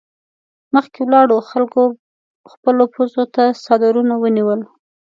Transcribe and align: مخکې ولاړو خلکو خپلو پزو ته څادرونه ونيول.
مخکې 0.73 0.99
ولاړو 1.03 1.37
خلکو 1.49 1.81
خپلو 2.51 2.83
پزو 2.93 3.23
ته 3.35 3.43
څادرونه 3.63 4.13
ونيول. 4.17 4.61